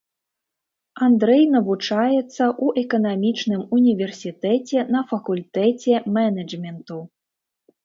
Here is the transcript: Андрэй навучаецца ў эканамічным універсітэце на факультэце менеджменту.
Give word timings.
Андрэй 1.07 1.43
навучаецца 1.55 2.15
ў 2.21 2.83
эканамічным 2.83 3.61
універсітэце 3.79 4.79
на 4.97 5.05
факультэце 5.15 5.93
менеджменту. 6.19 6.99